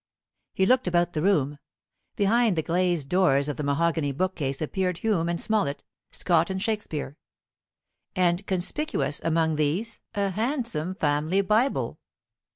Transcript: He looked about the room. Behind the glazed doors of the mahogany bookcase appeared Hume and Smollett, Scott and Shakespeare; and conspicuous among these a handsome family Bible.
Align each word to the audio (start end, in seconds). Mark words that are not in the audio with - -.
He 0.55 0.65
looked 0.65 0.87
about 0.87 1.13
the 1.13 1.21
room. 1.21 1.59
Behind 2.15 2.55
the 2.55 2.63
glazed 2.63 3.07
doors 3.07 3.47
of 3.47 3.57
the 3.57 3.61
mahogany 3.63 4.11
bookcase 4.11 4.59
appeared 4.59 4.97
Hume 4.97 5.29
and 5.29 5.39
Smollett, 5.39 5.83
Scott 6.09 6.49
and 6.49 6.59
Shakespeare; 6.59 7.17
and 8.15 8.47
conspicuous 8.47 9.21
among 9.23 9.57
these 9.57 9.99
a 10.15 10.31
handsome 10.31 10.95
family 10.95 11.41
Bible. 11.41 11.99